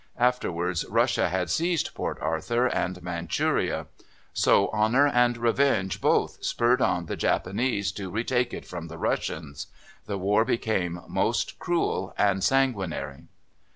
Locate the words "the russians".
8.87-9.67